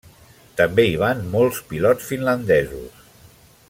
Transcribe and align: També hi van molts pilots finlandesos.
També 0.61 0.85
hi 0.91 0.95
van 1.03 1.21
molts 1.35 1.61
pilots 1.73 2.09
finlandesos. 2.13 3.09